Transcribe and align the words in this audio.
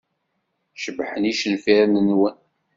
Cebḥen 0.83 1.27
yicenfiren-nwen. 1.29 2.37